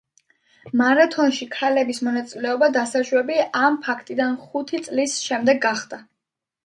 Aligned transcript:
მარათონში 0.79 1.47
ქალების 1.55 1.99
მონაწილეობა 2.07 2.71
დასაშვები 2.77 3.37
ამ 3.67 3.77
ფაქტიდან 3.89 4.41
ხუთ 4.47 4.75
წლის 4.89 5.19
შემდეგ 5.27 5.61
გახდა. 5.69 6.01